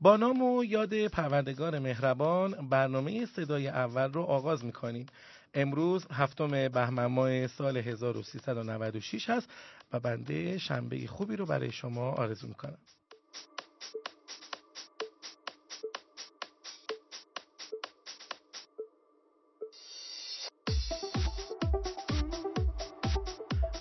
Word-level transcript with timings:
با 0.00 0.16
نام 0.16 0.42
و 0.42 0.64
یاد 0.64 1.06
پروردگار 1.06 1.78
مهربان 1.78 2.68
برنامه 2.68 3.26
صدای 3.26 3.68
اول 3.68 4.12
رو 4.12 4.22
آغاز 4.22 4.64
می‌کنیم. 4.64 5.06
امروز 5.54 6.06
هفتم 6.12 6.68
بهمن 6.68 7.06
ماه 7.06 7.46
سال 7.46 7.76
1396 7.76 9.30
هست 9.30 9.50
و 9.92 10.00
بنده 10.00 10.58
شنبه 10.58 11.06
خوبی 11.06 11.36
رو 11.36 11.46
برای 11.46 11.72
شما 11.72 12.10
آرزو 12.10 12.48
می‌کنم. 12.48 12.78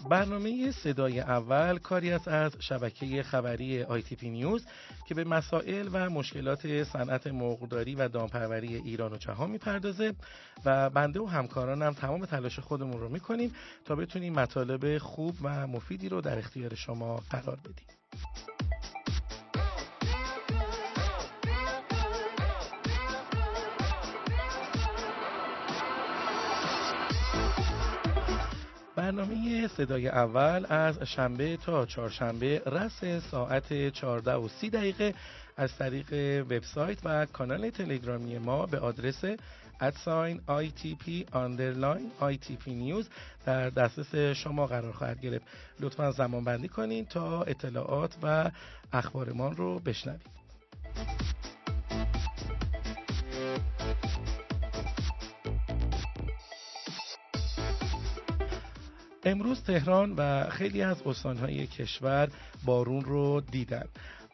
برنامه 0.09 0.71
صدای 0.71 1.19
اول 1.19 1.77
کاری 1.77 2.11
است 2.11 2.27
از 2.27 2.51
شبکه 2.59 3.23
خبری 3.23 3.83
پی 4.01 4.29
نیوز 4.29 4.65
که 5.05 5.15
به 5.15 5.23
مسائل 5.23 5.89
و 5.93 6.09
مشکلات 6.09 6.83
صنعت 6.83 7.27
مرغداری 7.27 7.95
و 7.95 8.07
دامپروری 8.07 8.75
ایران 8.75 9.13
و 9.13 9.17
جهان 9.17 9.51
می‌پردازه 9.51 10.13
و 10.65 10.89
بنده 10.89 11.19
و 11.19 11.25
همکارانم 11.25 11.93
تمام 11.93 12.25
تلاش 12.25 12.59
خودمون 12.59 12.99
رو 12.99 13.09
می‌کنیم 13.09 13.55
تا 13.85 13.95
بتونیم 13.95 14.33
مطالب 14.33 14.97
خوب 14.97 15.35
و 15.41 15.67
مفیدی 15.67 16.09
رو 16.09 16.21
در 16.21 16.37
اختیار 16.37 16.75
شما 16.75 17.23
قرار 17.29 17.59
بدیم. 17.59 17.87
برنامه 29.09 29.67
صدای 29.67 30.07
اول 30.07 30.65
از 30.69 30.99
شنبه 31.03 31.57
تا 31.57 31.85
چهارشنبه 31.85 32.61
رس 32.65 33.21
ساعت 33.31 33.89
14 33.89 34.33
و 34.33 34.47
30 34.47 34.69
دقیقه 34.69 35.13
از 35.57 35.75
طریق 35.77 36.13
وبسایت 36.51 36.97
و 37.03 37.25
کانال 37.25 37.69
تلگرامی 37.69 38.37
ما 38.37 38.65
به 38.65 38.79
آدرس 38.79 39.21
ادساین 39.81 40.41
ITP 40.47 41.33
underline 41.33 42.23
ITP 42.33 42.67
نیوز 42.67 43.09
در 43.45 43.69
دسترس 43.69 44.15
شما 44.37 44.67
قرار 44.67 44.91
خواهد 44.91 45.21
گرفت. 45.21 45.45
لطفا 45.79 46.11
زمان 46.11 46.43
بندی 46.43 46.67
کنید 46.67 47.07
تا 47.07 47.43
اطلاعات 47.43 48.15
و 48.23 48.51
اخبارمان 48.93 49.55
رو 49.55 49.79
بشنوید. 49.79 50.38
امروز 59.31 59.63
تهران 59.63 60.13
و 60.17 60.49
خیلی 60.49 60.81
از 60.81 61.01
استانهای 61.05 61.67
کشور 61.67 62.29
بارون 62.65 63.01
رو 63.01 63.41
دیدن. 63.51 63.85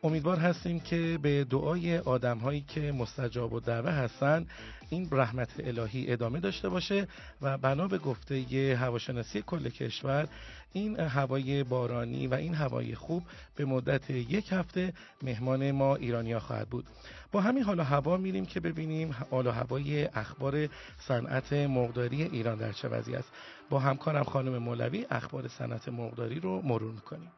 امیدوار 0.03 0.37
هستیم 0.37 0.79
که 0.79 1.19
به 1.21 1.43
دعای 1.43 1.97
آدم 1.97 2.37
هایی 2.37 2.61
که 2.61 2.91
مستجاب 2.91 3.53
و 3.53 3.59
دعوه 3.59 3.91
هستند 3.91 4.47
این 4.89 5.07
رحمت 5.11 5.49
الهی 5.59 6.11
ادامه 6.11 6.39
داشته 6.39 6.69
باشه 6.69 7.07
و 7.41 7.57
بنا 7.57 7.87
به 7.87 7.97
گفته 7.97 8.77
هواشناسی 8.79 9.41
کل 9.41 9.69
کشور 9.69 10.27
این 10.73 10.99
هوای 10.99 11.63
بارانی 11.63 12.27
و 12.27 12.33
این 12.33 12.53
هوای 12.53 12.95
خوب 12.95 13.23
به 13.55 13.65
مدت 13.65 14.09
یک 14.09 14.53
هفته 14.53 14.93
مهمان 15.23 15.71
ما 15.71 15.95
ایرانیا 15.95 16.39
خواهد 16.39 16.69
بود. 16.69 16.85
با 17.31 17.41
همین 17.41 17.63
حال 17.63 17.79
و 17.79 17.83
هوا 17.83 18.17
میریم 18.17 18.45
که 18.45 18.59
ببینیم 18.59 19.15
حال 19.31 19.47
و 19.47 19.51
هوای 19.51 20.05
اخبار 20.05 20.69
صنعت 21.07 21.53
مرغداری 21.53 22.23
ایران 22.23 22.57
در 22.57 22.71
چه 22.71 22.87
وضعی 22.87 23.15
است. 23.15 23.31
با 23.69 23.79
همکارم 23.79 24.23
خانم 24.23 24.57
مولوی 24.57 25.05
اخبار 25.09 25.47
صنعت 25.47 25.89
مرغداری 25.89 26.39
رو 26.39 26.61
مرور 26.61 26.95
کنیم 26.95 27.31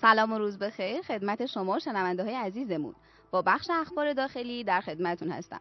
سلام 0.00 0.32
و 0.32 0.38
روز 0.38 0.58
بخیر 0.58 1.02
خدمت 1.02 1.46
شما 1.46 1.78
شنونده 1.78 2.24
های 2.24 2.34
عزیزمون. 2.34 2.94
با 3.30 3.42
بخش 3.42 3.70
اخبار 3.70 4.12
داخلی 4.12 4.64
در 4.64 4.80
خدمتون 4.80 5.30
هستم. 5.30 5.60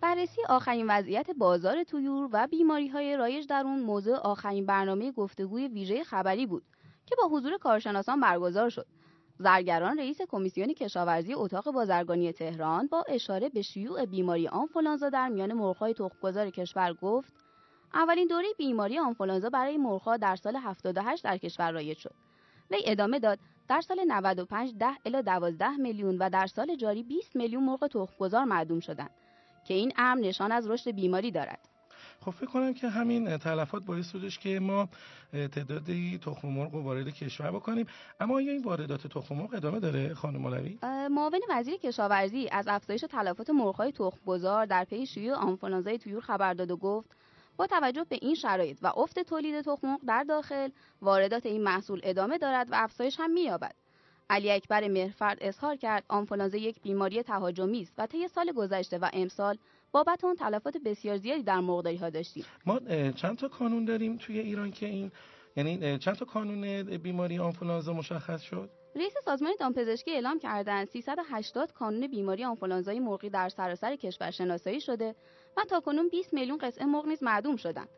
بررسی 0.00 0.42
آخرین 0.48 0.86
وضعیت 0.88 1.30
بازار 1.30 1.84
تویور 1.84 2.28
و 2.32 2.46
بیماری 2.46 2.88
های 2.88 3.16
رایج 3.16 3.46
در 3.46 3.62
اون 3.64 3.80
موضوع 3.82 4.16
آخرین 4.16 4.66
برنامه 4.66 5.12
گفتگوی 5.12 5.68
ویژه 5.68 6.04
خبری 6.04 6.46
بود 6.46 6.62
که 7.06 7.16
با 7.16 7.28
حضور 7.28 7.58
کارشناسان 7.58 8.20
برگزار 8.20 8.68
شد. 8.68 8.86
زرگران 9.38 9.98
رئیس 9.98 10.18
کمیسیون 10.28 10.74
کشاورزی 10.74 11.34
اتاق 11.34 11.70
بازرگانی 11.70 12.32
تهران 12.32 12.86
با 12.86 13.04
اشاره 13.08 13.48
به 13.48 13.62
شیوع 13.62 14.04
بیماری 14.04 14.48
آنفولانزا 14.48 15.08
در 15.08 15.28
میان 15.28 15.52
مرغ‌های 15.52 15.94
تخمگذار 15.94 16.50
کشور 16.50 16.92
گفت 16.92 17.32
اولین 17.94 18.26
دوره 18.26 18.48
بیماری 18.58 18.98
آنفولانزا 18.98 19.50
برای 19.50 19.78
مرغ‌ها 19.78 20.16
در 20.16 20.36
سال 20.36 20.56
78 20.56 21.24
در 21.24 21.38
کشور 21.38 21.72
رایج 21.72 21.98
شد. 21.98 22.14
وی 22.70 22.82
ادامه 22.86 23.18
داد 23.18 23.38
در 23.70 23.80
سال 23.80 24.04
95 24.06 24.74
10 24.78 24.86
الی 25.06 25.22
12 25.22 25.70
میلیون 25.70 26.18
و 26.18 26.30
در 26.30 26.46
سال 26.46 26.76
جاری 26.76 27.02
20 27.02 27.36
میلیون 27.36 27.64
مرغ 27.64 27.86
تخمگذار 27.86 28.44
معدوم 28.44 28.80
شدند 28.80 29.10
که 29.64 29.74
این 29.74 29.92
امر 29.96 30.20
نشان 30.20 30.52
از 30.52 30.70
رشد 30.70 30.90
بیماری 30.90 31.30
دارد. 31.30 31.58
خب 32.20 32.30
فکر 32.30 32.46
کنم 32.46 32.74
که 32.74 32.88
همین 32.88 33.38
تلفات 33.38 33.84
باعث 33.84 34.12
شدش 34.12 34.38
که 34.38 34.60
ما 34.60 34.88
تعدادی 35.32 36.18
تخم 36.18 36.48
مرغ 36.48 36.74
وارد 36.74 37.08
کشور 37.08 37.50
بکنیم. 37.50 37.86
اما 38.20 38.34
آیا 38.34 38.52
این 38.52 38.62
واردات 38.62 39.06
تخم 39.06 39.34
مرغ 39.34 39.54
ادامه 39.54 39.80
داره 39.80 40.14
خانم 40.14 40.40
مولوی؟ 40.40 40.78
معاون 41.10 41.40
وزیر 41.50 41.76
کشاورزی 41.76 42.48
از 42.52 42.68
افزایش 42.68 43.04
تلفات 43.10 43.50
مرغ‌های 43.50 43.92
تخمگذار 43.92 44.66
در 44.66 44.84
پی 44.84 45.06
شیوع 45.06 45.36
آنفولانزای 45.36 45.98
طیور 45.98 46.20
خبر 46.20 46.54
داد 46.54 46.70
و 46.70 46.76
گفت 46.76 47.19
با 47.60 47.66
توجه 47.66 48.04
به 48.08 48.18
این 48.22 48.34
شرایط 48.34 48.78
و 48.82 48.92
افت 48.96 49.18
تولید 49.18 49.60
تخم 49.60 49.96
در 50.06 50.24
داخل 50.28 50.68
واردات 51.02 51.46
این 51.46 51.62
محصول 51.62 52.00
ادامه 52.02 52.38
دارد 52.38 52.72
و 52.72 52.74
افزایش 52.74 53.20
هم 53.20 53.30
می‌یابد. 53.30 53.74
علی 54.30 54.50
اکبر 54.50 54.88
مهرفرد 54.88 55.38
اظهار 55.40 55.76
کرد 55.76 56.04
آنفولانزا 56.08 56.56
یک 56.56 56.82
بیماری 56.82 57.22
تهاجمی 57.22 57.82
است 57.82 57.92
و 57.98 58.06
طی 58.06 58.28
سال 58.28 58.52
گذشته 58.52 58.98
و 58.98 59.10
امسال 59.12 59.58
بابت 59.92 60.24
اون 60.24 60.36
تلفات 60.36 60.76
بسیار 60.84 61.16
زیادی 61.16 61.42
در 61.42 61.60
مرغداری 61.60 61.96
ها 61.96 62.10
داشتیم. 62.10 62.44
ما 62.66 62.80
چند 63.16 63.38
تا 63.38 63.48
کانون 63.48 63.84
داریم 63.84 64.16
توی 64.16 64.38
ایران 64.38 64.70
که 64.70 64.86
این 64.86 65.12
یعنی 65.56 65.98
چند 65.98 66.14
تا 66.14 66.24
کانون 66.24 66.82
بیماری 66.82 67.38
آنفولانزا 67.38 67.92
مشخص 67.92 68.42
شد؟ 68.42 68.70
رئیس 68.96 69.12
سازمان 69.24 69.52
دامپزشکی 69.60 70.10
اعلام 70.10 70.38
کردند 70.38 70.88
380 70.88 71.72
کانون 71.72 72.06
بیماری 72.06 72.44
آنفولانزای 72.44 73.00
مرغی 73.00 73.30
در 73.30 73.48
سراسر 73.48 73.96
کشور 73.96 74.30
شناسایی 74.30 74.80
شده 74.80 75.14
و 75.56 75.64
تاکنون 75.64 76.08
20 76.08 76.34
میلیون 76.34 76.58
قطعه 76.58 76.86
مرغ 76.86 77.06
نیز 77.06 77.22
معدوم 77.22 77.56
شدند. 77.56 77.88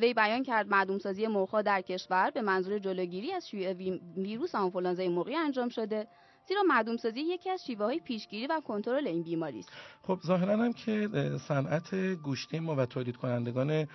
وی 0.00 0.14
بیان 0.14 0.42
کرد 0.42 0.68
معدوم 0.68 0.98
سازی 0.98 1.26
مرغ 1.26 1.62
در 1.62 1.80
کشور 1.80 2.30
به 2.30 2.42
منظور 2.42 2.78
جلوگیری 2.78 3.32
از 3.32 3.48
شیوع 3.48 3.72
ویروس 4.16 4.54
آنفولانزای 4.54 5.08
مرغی 5.08 5.34
انجام 5.34 5.68
شده 5.68 6.06
زیرا 6.48 6.62
معدوم 6.62 6.96
سازی 6.96 7.20
یکی 7.20 7.50
از 7.50 7.64
شیوه 7.64 7.84
های 7.84 8.00
پیشگیری 8.00 8.46
و 8.46 8.60
کنترل 8.60 9.06
این 9.06 9.22
بیماری 9.22 9.58
است. 9.58 9.70
خب 10.02 10.18
ظاهرا 10.26 10.56
هم 10.56 10.72
که 10.72 11.08
صنعت 11.48 11.94
گوشتی 11.94 12.60
ما 12.60 12.76
و 12.76 12.86
تولید 12.86 13.16
کنندگان 13.16 13.86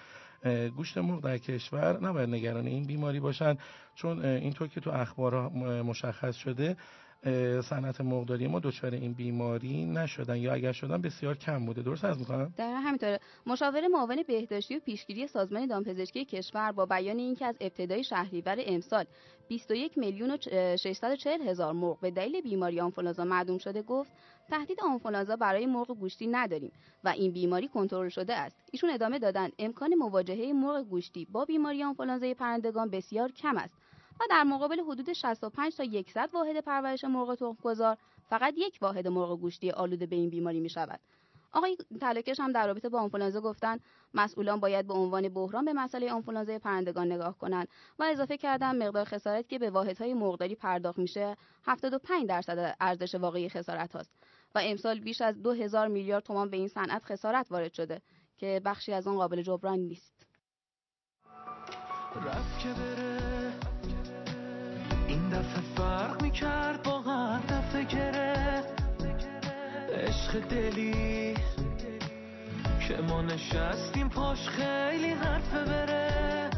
گوشت 0.75 0.97
مرغ 0.97 1.21
در 1.21 1.37
کشور 1.37 1.99
نباید 2.03 2.29
نگران 2.29 2.67
این 2.67 2.83
بیماری 2.83 3.19
باشند 3.19 3.59
چون 3.95 4.25
اینطور 4.25 4.67
که 4.67 4.81
تو 4.81 4.89
اخبار 4.89 5.49
مشخص 5.81 6.35
شده 6.35 6.77
صنعت 7.61 8.01
مرغداری 8.01 8.47
ما 8.47 8.59
دچار 8.59 8.93
این 8.93 9.13
بیماری 9.13 9.85
نشدن 9.85 10.37
یا 10.37 10.53
اگر 10.53 10.71
شدن 10.71 11.01
بسیار 11.01 11.37
کم 11.37 11.65
بوده. 11.65 11.81
درست 11.81 12.05
از 12.05 12.19
می‌کنم؟ 12.19 12.53
در 12.57 12.73
همینطوره. 12.73 13.19
مشاور 13.45 13.87
معاون 13.87 14.23
بهداشتی 14.27 14.75
و 14.75 14.79
پیشگیری 14.79 15.27
سازمان 15.27 15.65
دامپزشکی 15.65 16.25
کشور 16.25 16.71
با 16.71 16.85
بیان 16.85 17.17
اینکه 17.17 17.45
از 17.45 17.55
ابتدای 17.61 18.03
شهریور 18.03 18.57
امسال 18.59 19.05
21 19.47 19.97
میلیون 19.97 20.31
و 20.31 20.37
640 20.77 21.41
هزار 21.41 21.73
مرغ 21.73 21.99
به 21.99 22.11
دلیل 22.11 22.41
بیماری 22.41 22.79
آنفولانزا 22.79 23.25
معدوم 23.25 23.57
شده 23.57 23.81
گفت 23.81 24.11
تهدید 24.49 24.77
آنفولانزا 24.83 25.35
برای 25.35 25.65
مرغ 25.65 25.87
گوشتی 25.87 26.27
نداریم 26.27 26.71
و 27.03 27.09
این 27.09 27.31
بیماری 27.31 27.67
کنترل 27.67 28.09
شده 28.09 28.33
است. 28.33 28.55
ایشون 28.71 28.89
ادامه 28.89 29.19
دادن 29.19 29.49
امکان 29.59 29.95
مواجهه 29.95 30.53
مرغ 30.53 30.83
گوشتی 30.83 31.27
با 31.31 31.45
بیماری 31.45 31.83
آنفولانزای 31.83 32.33
پرندگان 32.33 32.89
بسیار 32.89 33.31
کم 33.31 33.57
است. 33.57 33.84
و 34.19 34.23
در 34.29 34.43
مقابل 34.43 34.79
حدود 34.79 35.13
65 35.13 35.75
تا 35.75 35.85
100 36.13 36.29
واحد 36.33 36.59
پرورش 36.59 37.03
مرغ 37.03 37.35
تخمگذار 37.35 37.97
فقط 38.29 38.53
یک 38.57 38.77
واحد 38.81 39.07
مرغ 39.07 39.39
گوشتی 39.39 39.71
آلوده 39.71 40.05
به 40.05 40.15
این 40.15 40.29
بیماری 40.29 40.59
می 40.59 40.69
شود. 40.69 40.99
آقای 41.55 41.77
تلکش 42.01 42.39
هم 42.39 42.51
در 42.51 42.67
رابطه 42.67 42.89
با 42.89 42.99
آنفولانزا 42.99 43.41
گفتند 43.41 43.81
مسئولان 44.13 44.59
باید 44.59 44.87
به 44.87 44.93
عنوان 44.93 45.29
بحران 45.29 45.65
به 45.65 45.73
مسئله 45.73 46.11
آنفولانزای 46.11 46.59
پرندگان 46.59 47.11
نگاه 47.11 47.37
کنند 47.37 47.67
و 47.99 48.03
اضافه 48.03 48.37
کردن 48.37 48.87
مقدار 48.87 49.05
خسارت 49.05 49.49
که 49.49 49.59
به 49.59 49.69
واحدهای 49.69 50.13
مرغداری 50.13 50.55
پرداخت 50.55 50.99
میشه 50.99 51.35
75 51.65 52.27
درصد 52.27 52.75
ارزش 52.79 53.15
واقعی 53.15 53.49
خسارت 53.49 53.95
هاست 53.95 54.11
و 54.55 54.59
امسال 54.63 54.99
بیش 54.99 55.21
از 55.21 55.43
2000 55.43 55.87
میلیارد 55.87 56.23
تومان 56.23 56.49
به 56.49 56.57
این 56.57 56.67
صنعت 56.67 57.03
خسارت 57.03 57.47
وارد 57.51 57.73
شده 57.73 58.01
که 58.37 58.61
بخشی 58.65 58.93
از 58.93 59.07
آن 59.07 59.15
قابل 59.15 59.41
جبران 59.41 59.79
نیست. 59.79 60.25
دفعه 65.35 65.61
فرق 65.75 66.21
می‌کرد 66.21 66.83
با 66.83 67.01
هر 67.01 67.39
دفعه 67.39 67.83
گرفت 67.83 68.83
عشق 69.93 70.39
دلی 70.39 71.35
که 72.87 72.97
ما 73.09 73.21
نشستیم 73.21 74.09
پاش 74.09 74.49
خیلی 74.49 75.09
حرفه 75.09 75.65
بره 75.65 76.49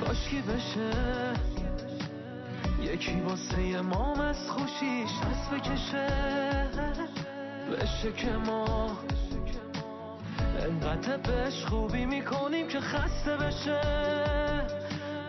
کاشکی 0.00 0.42
بشه؟ 0.42 0.90
یکی 2.82 3.20
واسه 3.20 3.80
ما 3.80 4.14
از 4.14 4.50
خوشیش 4.50 5.10
دست 5.10 5.50
بکشه. 5.50 6.08
بشه 7.72 8.12
که 8.12 8.32
ما 8.32 8.98
انقدر 10.60 11.16
بهش 11.16 11.64
خوبی 11.64 12.06
می‌کنیم 12.06 12.68
که 12.68 12.80
خسته 12.80 13.36
بشه. 13.36 13.80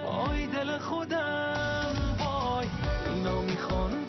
آی 0.05 0.47
دل 0.47 0.77
خودم. 0.77 1.50
nồng 3.23 3.47
khói. 3.59 4.00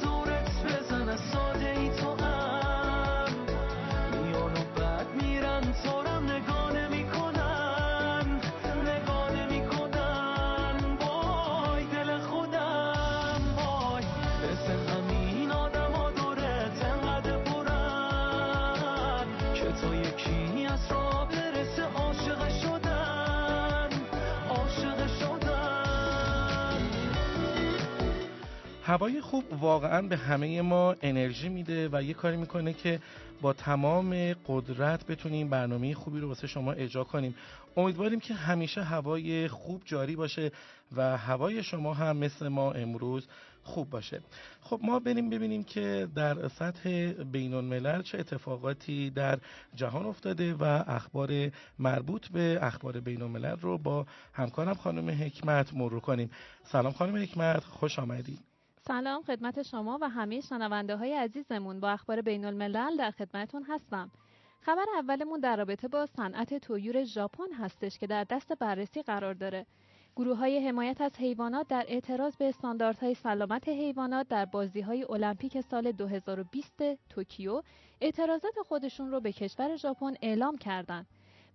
هوای 28.92 29.20
خوب 29.20 29.44
واقعا 29.52 30.02
به 30.02 30.16
همه 30.16 30.62
ما 30.62 30.94
انرژی 31.02 31.48
میده 31.48 31.88
و 31.92 32.02
یه 32.02 32.14
کاری 32.14 32.36
می‌کنه 32.36 32.72
که 32.72 33.00
با 33.40 33.52
تمام 33.52 34.32
قدرت 34.46 35.06
بتونیم 35.06 35.48
برنامه 35.48 35.94
خوبی 35.94 36.20
رو 36.20 36.28
واسه 36.28 36.46
شما 36.46 36.72
اجرا 36.72 37.04
کنیم. 37.04 37.34
امیدواریم 37.76 38.20
که 38.20 38.34
همیشه 38.34 38.82
هوای 38.82 39.48
خوب 39.48 39.82
جاری 39.84 40.16
باشه 40.16 40.50
و 40.96 41.16
هوای 41.16 41.62
شما 41.62 41.94
هم 41.94 42.16
مثل 42.16 42.48
ما 42.48 42.72
امروز 42.72 43.28
خوب 43.62 43.90
باشه. 43.90 44.20
خب 44.60 44.80
ما 44.82 44.98
بریم 44.98 45.30
ببینیم 45.30 45.64
که 45.64 46.08
در 46.14 46.48
سطح 46.48 47.12
بین 47.12 47.54
الملل 47.54 48.02
چه 48.02 48.18
اتفاقاتی 48.18 49.10
در 49.10 49.38
جهان 49.74 50.06
افتاده 50.06 50.54
و 50.54 50.84
اخبار 50.86 51.50
مربوط 51.78 52.28
به 52.28 52.58
اخبار 52.62 53.00
بین 53.00 53.22
الملل 53.22 53.56
رو 53.60 53.78
با 53.78 54.06
همکارم 54.32 54.74
خانم 54.74 55.10
حکمت 55.10 55.74
مرور 55.74 56.00
کنیم. 56.00 56.30
سلام 56.64 56.92
خانم 56.92 57.16
حکمت 57.16 57.64
خوش 57.64 57.98
آمدید. 57.98 58.51
سلام 58.86 59.22
خدمت 59.22 59.62
شما 59.62 59.98
و 60.00 60.08
همه 60.08 60.40
شنونده 60.40 60.96
های 60.96 61.14
عزیزمون 61.14 61.80
با 61.80 61.90
اخبار 61.90 62.20
بین 62.20 62.44
الملل 62.44 62.96
در 62.96 63.10
خدمتون 63.10 63.62
هستم. 63.68 64.10
خبر 64.60 64.84
اولمون 64.96 65.40
در 65.40 65.56
رابطه 65.56 65.88
با 65.88 66.06
صنعت 66.06 66.54
تویور 66.54 67.04
ژاپن 67.04 67.52
هستش 67.52 67.98
که 67.98 68.06
در 68.06 68.24
دست 68.24 68.52
بررسی 68.52 69.02
قرار 69.02 69.34
داره. 69.34 69.66
گروه 70.16 70.36
های 70.36 70.68
حمایت 70.68 71.00
از 71.00 71.16
حیوانات 71.18 71.68
در 71.68 71.84
اعتراض 71.88 72.36
به 72.36 72.48
استانداردهای 72.48 73.14
سلامت 73.14 73.68
حیوانات 73.68 74.28
در 74.28 74.44
بازی 74.44 74.80
های 74.80 75.04
المپیک 75.04 75.60
سال 75.60 75.92
2020 75.92 76.82
توکیو 77.10 77.62
اعتراضات 78.00 78.54
خودشون 78.68 79.10
رو 79.10 79.20
به 79.20 79.32
کشور 79.32 79.76
ژاپن 79.76 80.14
اعلام 80.22 80.58
کردند. 80.58 81.06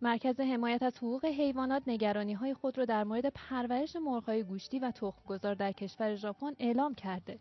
مرکز 0.02 0.40
حمایت 0.40 0.84
از 0.84 0.98
حقوق 0.98 1.26
حیوانات 1.26 1.84
نگرانی 1.88 2.34
های 2.34 2.54
خود 2.54 2.78
را 2.78 2.86
در 2.86 3.04
مورد 3.04 3.30
پرورش 3.30 3.96
مرغ‌های 3.96 4.44
گوشتی 4.44 4.80
و 4.80 4.92
تخمگذار 4.92 5.56
در 5.56 5.72
کشور 5.72 6.16
ژاپن 6.16 6.54
اعلام 6.60 6.96
کرده. 6.96 7.40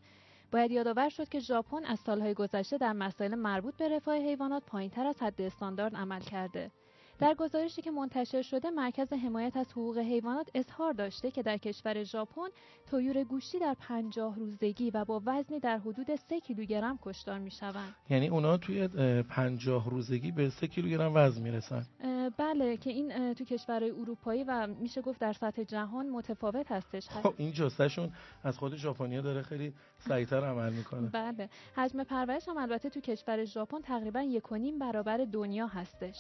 باید 0.53 0.71
یادآور 0.71 1.09
شد 1.09 1.29
که 1.29 1.39
ژاپن 1.41 1.85
از 1.85 2.01
سالهای 2.01 2.35
گذشته 2.35 2.79
در 2.79 2.93
مسائل 2.93 3.35
مربوط 3.35 3.77
به 3.77 3.89
رفاه 3.89 4.17
حیوانات 4.17 4.63
پایینتر 4.67 5.07
از 5.07 5.23
حد 5.23 5.41
استاندارد 5.41 5.97
عمل 5.97 6.21
کرده. 6.21 6.71
در 7.19 7.35
گزارشی 7.35 7.83
که 7.83 7.91
منتشر 7.91 8.43
شده 8.43 8.71
مرکز 8.71 9.13
حمایت 9.13 9.57
از 9.57 9.73
حقوق 9.73 9.99
حیوانات 9.99 10.51
اظهار 10.55 10.93
داشته 10.93 11.31
که 11.31 11.43
در 11.43 11.57
کشور 11.57 12.05
ژاپن 12.05 12.49
طیور 12.91 13.25
گوشتی 13.25 13.59
در 13.59 13.77
پنجاه 13.81 14.37
روزگی 14.37 14.91
و 14.91 15.05
با 15.05 15.23
وزنی 15.27 15.61
در 15.61 15.79
حدود 15.79 16.15
3 16.15 16.41
کیلوگرم 16.41 16.99
کشتار 17.03 17.39
می‌شوند. 17.39 17.95
یعنی 18.11 18.29
اونا 18.29 18.57
توی 18.57 18.83
اه، 18.83 19.23
پنجاه 19.23 19.91
روزگی 19.91 20.33
به 20.33 20.51
سه 20.51 20.67
کیلوگرم 20.67 21.13
وزن 21.15 21.43
می‌رسن. 21.43 21.87
اه، 22.01 22.31
بله 22.31 22.77
که 22.77 22.91
این 22.91 23.35
تو 23.35 23.45
کشورهای 23.45 23.91
اروپایی 23.91 24.45
و 24.45 24.67
میشه 24.67 25.03
گفت 25.03 25.21
در 25.21 25.33
سطح 25.33 25.63
جهان 25.63 26.09
متفاوت 26.09 26.73
هستش. 26.73 27.09
خب 27.09 27.35
این 27.37 27.53
جستشون 27.53 28.13
از 28.45 28.59
خود 28.59 28.77
ژاپنیا 28.77 29.21
داره 29.21 29.43
خیلی 29.43 29.75
سریعتر 29.99 30.45
عمل 30.45 30.73
می‌کنه. 30.73 31.09
بله 31.09 31.49
حجم 31.77 32.05
پرورش 32.05 32.49
هم 32.49 32.57
البته 32.57 32.91
تو 32.91 33.01
کشور 33.01 33.45
ژاپن 33.45 33.81
تقریبا 33.81 34.23
یک 34.23 34.53
و 34.53 34.57
نیم 34.57 34.79
برابر 34.79 35.27
دنیا 35.33 35.67
هستش. 35.67 36.17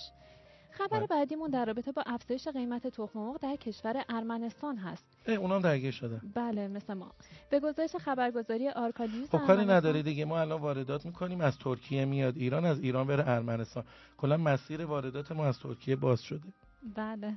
خبر 0.76 0.98
بله. 0.98 1.06
بعدیمون 1.06 1.50
در 1.50 1.64
رابطه 1.64 1.92
با 1.92 2.02
افزایش 2.06 2.48
قیمت 2.48 2.86
تخم 2.86 3.18
مرغ 3.18 3.40
در 3.40 3.56
کشور 3.56 4.04
ارمنستان 4.08 4.76
هست. 4.76 5.06
اه، 5.26 5.34
اونام 5.34 5.62
درگیر 5.62 5.90
شده. 5.90 6.20
بله 6.34 6.68
مثل 6.68 6.94
ما. 6.94 7.12
به 7.50 7.60
گزارش 7.60 7.96
خبرگزاری 7.96 8.68
آرکانیوز 8.68 9.30
خب 9.30 9.46
کاری 9.46 9.64
نداره 9.64 10.02
دیگه. 10.02 10.24
ما 10.24 10.40
الان 10.40 10.60
واردات 10.60 11.06
می‌کنیم 11.06 11.40
از 11.40 11.58
ترکیه 11.58 12.04
میاد 12.04 12.36
ایران 12.36 12.64
از 12.64 12.80
ایران 12.80 13.06
بره 13.06 13.28
ارمنستان. 13.28 13.84
کلا 14.18 14.36
مسیر 14.36 14.84
واردات 14.84 15.32
ما 15.32 15.46
از 15.46 15.58
ترکیه 15.58 15.96
باز 15.96 16.22
شده. 16.22 16.48
بله. 16.96 17.34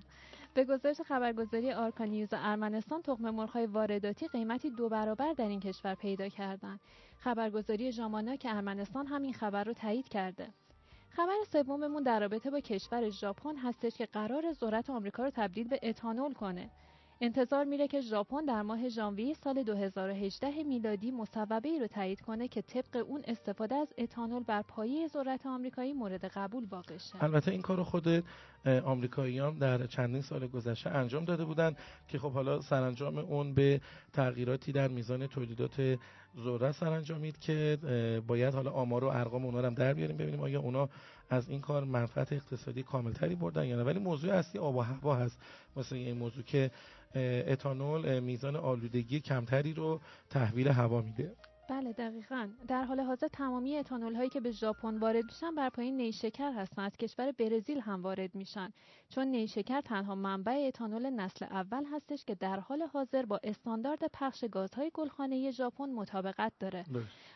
به 0.53 0.65
گزارش 0.65 1.01
خبرگزاری 1.01 1.71
آرکانیوز 1.71 2.29
ارمنستان 2.31 3.01
تخم 3.01 3.29
مرغ‌های 3.29 3.65
وارداتی 3.65 4.27
قیمتی 4.27 4.69
دو 4.69 4.89
برابر 4.89 5.33
در 5.33 5.47
این 5.47 5.59
کشور 5.59 5.95
پیدا 5.95 6.29
کردند. 6.29 6.79
خبرگزاری 7.17 7.91
ژاماناک 7.91 8.55
ارمنستان 8.55 9.07
هم 9.07 9.21
این 9.21 9.33
خبر 9.33 9.63
رو 9.63 9.73
تایید 9.73 10.07
کرده. 10.07 10.47
خبر 11.19 11.43
سوممون 11.51 12.03
در 12.03 12.19
رابطه 12.19 12.49
با 12.49 12.59
کشور 12.59 13.09
ژاپن 13.09 13.55
هستش 13.55 13.97
که 13.97 14.05
قرار 14.05 14.53
ذرت 14.53 14.89
آمریکا 14.89 15.23
رو 15.23 15.29
تبدیل 15.29 15.67
به 15.67 15.79
اتانول 15.83 16.33
کنه. 16.33 16.69
انتظار 17.21 17.63
میره 17.63 17.87
که 17.87 18.01
ژاپن 18.01 18.45
در 18.45 18.61
ماه 18.61 18.89
ژانویه 18.89 19.33
سال 19.33 19.63
2018 19.63 20.63
میلادی 20.63 21.11
مصوبه 21.11 21.69
ای 21.69 21.79
رو 21.79 21.87
تایید 21.87 22.21
کنه 22.21 22.47
که 22.47 22.61
طبق 22.61 23.05
اون 23.07 23.21
استفاده 23.27 23.75
از 23.75 23.93
اتانول 23.97 24.43
بر 24.43 24.61
پایه 24.61 25.07
ذرت 25.07 25.45
آمریکایی 25.45 25.93
مورد 25.93 26.25
قبول 26.25 26.65
واقع 26.71 26.97
شه. 26.97 27.23
البته 27.23 27.51
این 27.51 27.61
کارو 27.61 27.83
خود 27.83 28.23
آمریکایی 28.85 29.39
هم 29.39 29.57
در 29.59 29.87
چندین 29.87 30.21
سال 30.21 30.47
گذشته 30.47 30.89
انجام 30.89 31.25
داده 31.25 31.45
بودن 31.45 31.75
که 32.07 32.19
خب 32.19 32.31
حالا 32.31 32.61
سرانجام 32.61 33.17
اون 33.17 33.53
به 33.53 33.81
تغییراتی 34.13 34.71
در 34.71 34.87
میزان 34.87 35.27
تولیدات 35.27 35.99
ذره 36.43 36.71
سرانجامید 36.71 37.39
که 37.39 37.77
باید 38.27 38.53
حالا 38.53 38.71
آمار 38.71 39.03
و 39.03 39.07
ارقام 39.07 39.45
اونا 39.45 39.61
هم 39.61 39.73
در 39.73 39.93
بیاریم 39.93 40.17
ببینیم 40.17 40.39
آیا 40.39 40.59
اونا 40.61 40.89
از 41.29 41.49
این 41.49 41.61
کار 41.61 41.83
منفعت 41.83 42.33
اقتصادی 42.33 42.83
کاملتری 42.83 43.35
بردن 43.35 43.65
یا 43.65 43.75
نه 43.75 43.83
ولی 43.83 43.99
موضوع 43.99 44.33
اصلی 44.33 44.61
آب 44.61 44.75
و 44.75 44.81
هوا 44.81 45.15
هست 45.15 45.39
واسه 45.75 45.95
این 45.95 46.17
موضوع 46.17 46.43
که 46.43 46.71
اتانول 47.15 48.19
میزان 48.19 48.55
آلودگی 48.55 49.19
کمتری 49.19 49.73
رو 49.73 49.99
تحویل 50.29 50.67
هوا 50.67 51.01
میده. 51.01 51.35
بله 51.69 51.93
دقیقا. 51.93 52.49
در 52.67 52.83
حال 52.83 52.99
حاضر 52.99 53.27
تمامی 53.27 53.77
اتانول 53.77 54.15
هایی 54.15 54.29
که 54.29 54.39
به 54.39 54.51
ژاپن 54.51 54.97
وارد 54.97 55.23
میشن 55.23 55.55
بر 55.55 55.69
پایه 55.69 55.91
نیشکر 55.91 56.51
هستن. 56.51 56.81
از 56.81 56.97
کشور 56.97 57.31
برزیل 57.31 57.79
هم 57.79 58.03
وارد 58.03 58.35
میشن. 58.35 58.73
چون 59.09 59.27
نیشکر 59.27 59.81
تنها 59.81 60.15
منبع 60.15 60.65
اتانول 60.67 61.09
نسل 61.09 61.45
اول 61.45 61.83
هستش 61.93 62.25
که 62.25 62.35
در 62.35 62.59
حال 62.59 62.81
حاضر 62.81 63.25
با 63.25 63.39
استاندارد 63.43 63.99
پخش 64.13 64.45
گازهای 64.51 64.91
گلخانه‌ای 64.93 65.51
ژاپن 65.51 65.89
مطابقت 65.89 66.53
داره. 66.59 66.85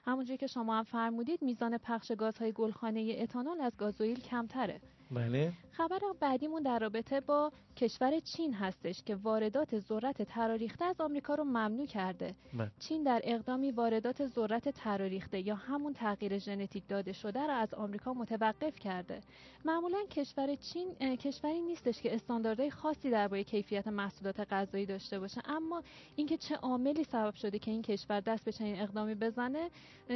همونجوری 0.05 0.37
که 0.37 0.47
شما 0.47 0.77
هم 0.77 0.83
فرمودید 0.83 1.41
میزان 1.41 1.77
پخش 1.77 2.11
گازهای 2.11 2.51
گلخانه‌ای 2.51 3.21
اتانول 3.21 3.61
از 3.61 3.77
گازوئیل 3.77 4.19
کمتره. 4.19 4.81
بله 5.11 5.53
خبر 5.71 5.99
بعدیمون 6.19 6.63
در 6.63 6.79
رابطه 6.79 7.21
با 7.21 7.51
کشور 7.77 8.19
چین 8.19 8.53
هستش 8.53 9.03
که 9.03 9.15
واردات 9.15 9.79
ذرت 9.79 10.21
تراریخته 10.21 10.85
از 10.85 11.01
آمریکا 11.01 11.35
رو 11.35 11.43
ممنوع 11.43 11.85
کرده. 11.85 12.35
بله. 12.53 12.71
چین 12.79 13.03
در 13.03 13.21
اقدامی 13.23 13.71
واردات 13.71 14.27
ذرت 14.27 14.69
تراریخته 14.69 15.47
یا 15.47 15.55
همون 15.55 15.93
تغییر 15.93 16.37
ژنتیک 16.37 16.87
داده 16.87 17.13
شده 17.13 17.47
را 17.47 17.53
از 17.53 17.73
آمریکا 17.73 18.13
متوقف 18.13 18.79
کرده. 18.79 19.21
معمولا 19.65 19.97
کشور 20.11 20.55
چین 20.55 21.15
کشوری 21.15 21.61
نیستش 21.61 22.01
که 22.01 22.15
استانداردهای 22.15 22.69
خاصی 22.69 23.09
درباره 23.09 23.43
کیفیت 23.43 23.87
محصولات 23.87 24.39
غذایی 24.39 24.85
داشته 24.85 25.19
باشه 25.19 25.41
اما 25.45 25.83
اینکه 26.15 26.37
چه 26.37 26.55
عاملی 26.55 27.03
سبب 27.03 27.33
شده 27.33 27.59
که 27.59 27.71
این 27.71 27.81
کشور 27.81 28.19
دست 28.19 28.45
به 28.45 28.51
چنین 28.51 28.81
اقدامی 28.81 29.15
بزنه 29.15 29.69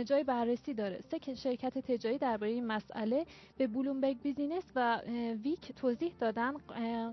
جای 0.06 0.24
بررسی 0.24 0.74
داره. 0.74 1.02
سه 1.02 1.36
شرکت 1.36 1.78
تجاری 1.78 2.18
درباره 2.18 2.52
این 2.52 2.66
مسئله 2.66 3.26
به 3.58 3.68
بلومبرگ 3.68 4.22
بیزینس 4.22 5.02
ویک 5.44 5.72
توضیح 5.72 6.14
دادن 6.20 6.54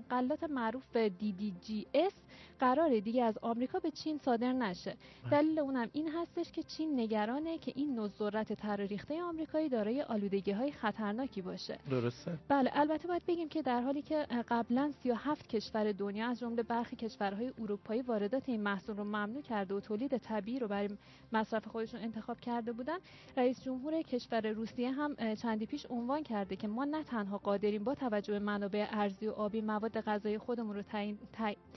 غلات 0.09 0.43
معروف 0.43 0.83
به 0.93 1.11
DDGS 1.21 2.13
قراره 2.59 3.01
دیگه 3.01 3.23
از 3.23 3.37
آمریکا 3.41 3.79
به 3.79 3.91
چین 3.91 4.17
صادر 4.17 4.53
نشه. 4.53 4.95
دلیل 5.31 5.59
اونم 5.59 5.89
این 5.93 6.09
هستش 6.09 6.51
که 6.51 6.63
چین 6.63 6.99
نگرانه 6.99 7.57
که 7.57 7.73
این 7.75 7.95
نوع 7.95 8.07
ذرت 8.07 8.53
تراریخته 8.53 9.23
آمریکایی 9.23 9.69
دارای 9.69 10.01
آلودگی 10.01 10.51
های 10.51 10.71
خطرناکی 10.71 11.41
باشه. 11.41 11.79
درسته. 11.89 12.37
بله 12.47 12.71
البته 12.73 13.07
باید 13.07 13.25
بگیم 13.27 13.49
که 13.49 13.61
در 13.61 13.81
حالی 13.81 14.01
که 14.01 14.25
قبلا 14.49 14.91
37 15.03 15.49
کشور 15.49 15.91
دنیا 15.91 16.27
از 16.27 16.39
جمله 16.39 16.63
برخی 16.63 16.95
کشورهای 16.95 17.51
اروپایی 17.61 18.01
واردات 18.01 18.49
این 18.49 18.61
محصول 18.61 18.97
رو 18.97 19.03
ممنوع 19.03 19.41
کرده 19.41 19.73
و 19.73 19.79
تولید 19.79 20.17
طبیعی 20.17 20.59
رو 20.59 20.67
برای 20.67 20.89
مصرف 21.33 21.67
خودشون 21.67 21.99
انتخاب 21.99 22.39
کرده 22.39 22.71
بودن 22.71 22.97
رئیس 23.37 23.63
جمهور 23.63 24.01
کشور 24.01 24.47
روسیه 24.47 24.91
هم 24.91 25.35
چندی 25.35 25.65
پیش 25.65 25.85
عنوان 25.89 26.23
کرده 26.23 26.55
که 26.55 26.67
ما 26.67 26.85
نه 26.85 27.03
تنها 27.03 27.37
قادریم 27.55 27.83
با 27.83 27.95
توجه 27.95 28.33
به 28.33 28.39
منابع 28.39 28.87
ارزی 28.91 29.27
و 29.27 29.31
آبی 29.31 29.61
مواد 29.61 30.01
غذایی 30.01 30.37
خودمون 30.37 30.75
رو 30.75 30.83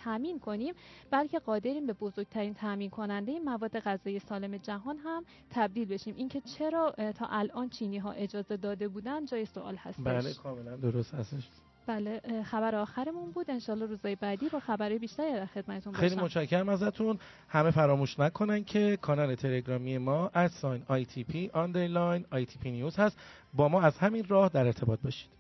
تامین 0.04 0.38
کنیم 0.38 0.74
بلکه 1.10 1.38
قادریم 1.38 1.86
به 1.86 1.92
بزرگترین 1.92 2.54
تامین 2.54 2.90
کننده 2.90 3.38
مواد 3.38 3.78
غذایی 3.78 4.18
سالم 4.18 4.56
جهان 4.56 4.96
هم 4.98 5.24
تبدیل 5.50 5.88
بشیم. 5.88 6.14
اینکه 6.16 6.40
چرا 6.40 6.90
تا 6.90 7.26
الان 7.30 7.68
چینی 7.68 7.98
ها 7.98 8.12
اجازه 8.12 8.56
داده 8.56 8.88
بودن 8.88 9.24
جای 9.24 9.44
سوال 9.44 9.76
هستش. 9.76 10.04
بله 10.04 10.34
کاملا 10.34 10.76
درست 10.76 11.14
هستش. 11.14 11.48
بله 11.86 12.42
خبر 12.42 12.74
آخرمون 12.74 13.30
بود. 13.30 13.50
انشالله 13.50 13.86
روزهای 13.86 14.16
بعدی 14.16 14.48
با 14.48 14.60
خبری 14.60 14.98
بیشتری 14.98 15.32
در 15.32 15.46
خدمتتون 15.46 15.92
باشم. 15.92 16.08
خیلی 16.08 16.20
متشکرم 16.20 16.68
ازتون. 16.68 17.18
همه 17.48 17.70
فراموش 17.70 18.20
نکنن 18.20 18.64
که 18.64 18.98
کانال 19.02 19.34
تلگرامی 19.34 19.98
ما 19.98 20.30
at 20.34 20.50
sign 20.50 20.82
ITP 20.88 21.50
underline 21.52 22.24
ITP 22.30 22.70
News 22.70 22.96
هست. 22.96 23.18
با 23.54 23.68
ما 23.68 23.82
از 23.82 23.98
همین 23.98 24.24
راه 24.28 24.48
در 24.48 24.66
ارتباط 24.66 25.00
باشید. 25.00 25.37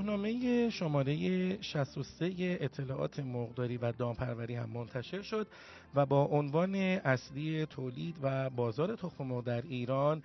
ماهنامه 0.00 0.70
شماره 0.70 1.62
63 1.62 2.58
اطلاعات 2.60 3.20
مرغداری 3.20 3.76
و 3.76 3.92
دامپروری 3.92 4.54
هم 4.54 4.70
منتشر 4.70 5.22
شد 5.22 5.46
و 5.94 6.06
با 6.06 6.24
عنوان 6.24 6.74
اصلی 6.74 7.66
تولید 7.66 8.16
و 8.22 8.50
بازار 8.50 8.96
تخم 8.96 9.24
مرغ 9.24 9.44
در 9.44 9.62
ایران 9.62 10.22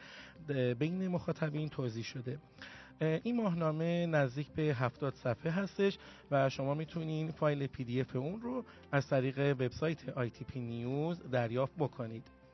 بین 0.79 1.07
مخاطبین 1.07 1.69
توزیع 1.69 2.03
شده. 2.03 2.39
این 3.01 3.35
ماهنامه 3.35 4.05
نزدیک 4.05 4.47
به 4.47 4.61
70 4.61 5.13
صفحه 5.13 5.51
هستش 5.51 5.97
و 6.31 6.49
شما 6.49 6.73
می‌تونین 6.73 7.31
فایل 7.31 7.67
PDF 7.67 8.15
اون 8.15 8.41
رو 8.41 8.63
از 8.91 9.07
طریق 9.07 9.39
وبسایت 9.39 10.09
ITP 10.09 10.59
News 10.59 11.21
دریافت 11.31 11.75
بکنید. 11.79 12.44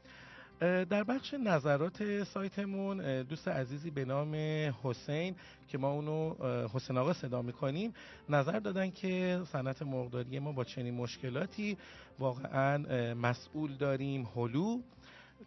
در 0.61 1.03
بخش 1.03 1.33
نظرات 1.33 2.23
سایتمون 2.23 3.23
دوست 3.23 3.47
عزیزی 3.47 3.91
به 3.91 4.05
نام 4.05 4.35
حسین 4.83 5.35
که 5.67 5.77
ما 5.77 5.91
اونو 5.91 6.35
حسین 6.73 6.97
آقا 6.97 7.13
صدا 7.13 7.41
می‌کنیم 7.41 7.93
نظر 8.29 8.59
دادن 8.59 8.89
که 8.91 9.41
صنعت 9.51 9.81
مرغداری 9.81 10.39
ما 10.39 10.51
با 10.51 10.63
چنین 10.63 10.93
مشکلاتی 10.93 11.77
واقعا 12.19 12.77
مسئول 13.13 13.73
داریم 13.77 14.27
هلو 14.35 14.81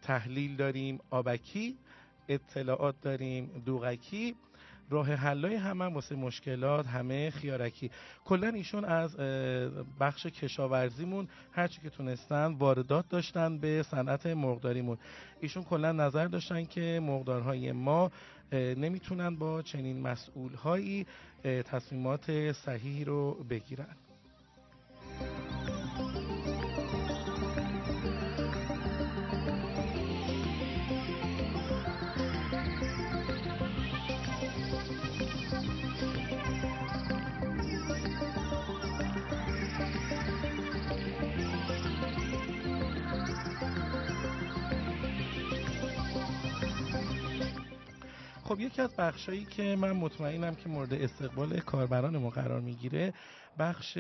تحلیل 0.03 0.57
داریم 0.57 1.01
آبکی 1.11 1.77
اطلاعات 2.29 2.95
داریم 3.03 3.63
دوغکی. 3.67 4.35
راه 4.91 5.13
حلای 5.13 5.55
همه 5.55 5.85
واسه 5.85 6.15
مشکلات 6.17 6.87
همه 6.87 7.31
خیارکی. 7.31 7.91
کلا 8.25 8.49
ایشون 8.49 8.85
از 8.85 9.17
بخش 10.01 10.27
کشاورزیمون 10.27 11.29
هرچی 11.53 11.81
که 11.81 11.91
تونستن 11.91 12.53
واردات 12.53 13.09
داشتن 13.09 13.59
به 13.59 13.83
صنعت 13.83 14.27
مرغداریمون. 14.27 14.99
ایشون 15.41 15.63
کلا 15.63 15.93
نظر 15.93 16.27
داشتن 16.27 16.65
که 16.65 17.01
مرغدارهای 17.03 17.73
ما 17.73 18.11
نمی‌تونن 18.53 19.37
با 19.37 19.63
چنین 19.63 20.01
مسئولهایی 20.01 21.07
تصمیمات 21.65 22.53
صحیحی 22.53 23.05
رو 23.05 23.45
بگیرن. 23.51 23.97
خب 48.55 48.61
یکی 48.61 48.83
از 48.83 48.97
بخشایی 48.99 49.45
که 49.45 49.77
من 49.77 49.93
مطمئنم 49.93 50.55
که 50.55 50.69
مورد 50.69 50.95
استقبال 50.95 51.61
کاربران 51.61 52.19
ما 52.19 52.31
قرار 52.31 52.61
می‌گیره 52.61 53.13
بخش 53.59 53.97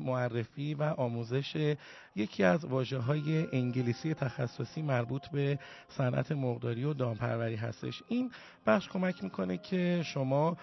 معرفی 0.00 0.74
و 0.74 0.82
آموزش 0.82 1.76
یکی 2.16 2.44
از 2.44 2.64
واجه 2.64 2.98
های 2.98 3.46
انگلیسی 3.52 4.14
تخصصی 4.14 4.82
مربوط 4.82 5.28
به 5.28 5.58
صنعت 5.88 6.32
مرغداری 6.32 6.84
و 6.84 6.94
دامپروری 6.94 7.56
هستش. 7.56 8.02
این 8.08 8.30
بخش 8.66 8.88
کمک 8.88 9.24
می‌کنه 9.24 9.58
که 9.58 10.02
شما 10.04 10.56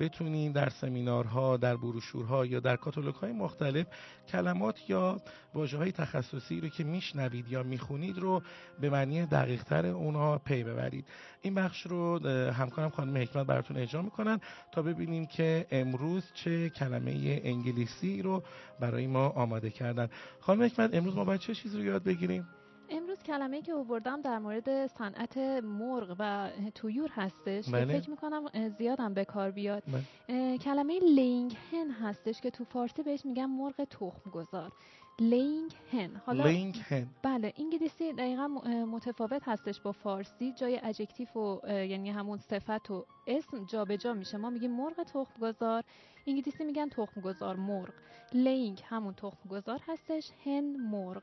بتونین 0.00 0.52
در 0.52 0.68
سمینارها 0.68 1.56
در 1.56 1.76
بروشورها 1.76 2.46
یا 2.46 2.60
در 2.60 2.76
کاتالوگ 2.76 3.14
های 3.14 3.32
مختلف 3.32 3.86
کلمات 4.28 4.90
یا 4.90 5.20
واجه 5.54 5.78
های 5.78 5.92
تخصصی 5.92 6.60
رو 6.60 6.68
که 6.68 6.84
میشنوید 6.84 7.48
یا 7.48 7.62
می‌خونید 7.62 8.18
رو 8.18 8.42
به 8.80 8.90
معنی 8.90 9.26
دقیق 9.26 9.62
تر 9.62 9.86
اونها 9.86 10.38
پی 10.38 10.64
ببرید. 10.64 11.06
این 11.42 11.54
بخش 11.54 11.86
رو 11.86 12.28
همکارم 12.28 12.90
خانم 12.90 13.16
حکمت 13.16 13.46
براتون 13.46 13.76
اجرا 13.76 14.02
می‌کنن 14.02 14.40
تا 14.72 14.82
ببینیم 14.82 15.26
که 15.26 15.66
امروز 15.70 16.24
چه 16.34 16.70
کلمه 16.70 17.40
انگلیسی 17.44 17.89
رو 18.22 18.42
برای 18.80 19.06
ما 19.06 19.28
آماده 19.28 19.70
کردن. 19.70 20.08
خانم 20.40 20.62
حکمت 20.62 20.94
امروز 20.94 21.16
ما 21.16 21.24
باید 21.24 21.40
چه 21.40 21.54
چیزی 21.54 21.78
رو 21.78 21.84
یاد 21.84 22.04
بگیریم؟ 22.04 22.48
امروز 22.92 23.22
کلمه 23.22 23.62
که 23.62 23.74
آوردم 23.74 24.20
در 24.20 24.38
مورد 24.38 24.86
صنعت 24.86 25.36
مرغ 25.62 26.16
و 26.18 26.50
طیور 26.74 27.08
هستش. 27.08 27.68
بله. 27.68 28.00
فکر 28.00 28.10
می‌کنم 28.10 28.68
زیادم 28.78 29.14
به 29.14 29.24
کار 29.24 29.50
بیاد. 29.50 29.82
بله. 30.28 30.58
کلمه 30.58 30.98
laying 30.98 31.56
hen 31.72 31.90
هستش 31.90 32.40
که 32.40 32.50
تو 32.50 32.64
فارسی 32.64 33.02
بهش 33.02 33.24
میگن 33.24 33.46
مرغ 33.46 33.84
تخم 33.84 34.30
گذار 34.30 34.72
laying 35.20 35.70
hen 35.92 36.20
حالا 36.26 36.44
laying 36.44 36.76
hen 36.88 37.06
بله 37.22 37.52
انگلیسی 37.58 38.12
دقیقا 38.12 38.48
متفاوت 38.92 39.42
هستش 39.48 39.80
با 39.80 39.92
فارسی. 39.92 40.52
جای 40.52 40.80
adjective 40.82 41.28
و 41.34 41.58
یعنی 41.66 42.10
همون 42.10 42.38
صفت 42.38 42.90
و 42.90 43.06
اسم 43.26 43.64
جابجا 43.64 43.96
جا 43.96 44.14
میشه. 44.14 44.38
ما 44.38 44.50
میگیم 44.50 44.70
مرغ 44.70 45.02
تخم 45.02 45.40
گذار 45.40 45.84
انگلیسی 46.26 46.64
میگن 46.64 46.88
تخم 46.88 47.20
گذار 47.20 47.56
مرغ. 47.56 47.92
laying 48.32 48.82
همون 48.88 49.14
تخم 49.14 49.48
گذار 49.48 49.80
هستش 49.88 50.30
hen 50.44 50.76
مرغ. 50.76 51.22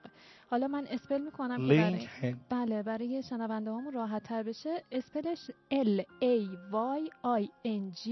حالا 0.49 0.67
من 0.67 0.87
spell 0.87 1.21
می‌کنم 1.21 1.61
laying 1.61 2.07
hen. 2.21 2.39
بله 2.49 2.83
برای 2.83 3.23
شنونده 3.23 3.71
هامون 3.71 3.93
راحت 3.93 4.23
تر 4.23 4.43
بشه. 4.43 4.83
spell 4.91 5.34
ش 5.34 5.51
L 5.71 6.01
A 6.23 6.57
Y 6.71 7.09
I 7.43 7.47
N 7.65 7.97
G 8.03 8.09